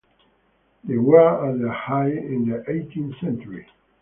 They 0.83 0.97
were 0.97 1.47
at 1.51 1.59
their 1.59 1.69
height 1.71 2.13
in 2.17 2.49
the 2.49 2.63
eighteenth 2.67 3.19
century. 3.19 3.67